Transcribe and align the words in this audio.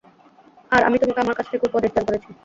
আর 0.71 0.81
আমি 0.87 0.97
তোমাকে 1.01 1.19
আমার 1.21 1.37
কাছ 1.37 1.47
থেকে 1.51 1.67
উপদেশ 1.69 1.91
দান 1.93 2.03
করেছি। 2.07 2.29